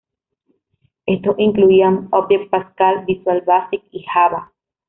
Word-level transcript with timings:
Estos 1.05 1.35
incluían 1.37 2.07
Object 2.09 2.49
Pascal, 2.49 3.05
Visual 3.05 3.41
Basic 3.45 3.83
y 3.91 4.01
Java. 4.11 4.51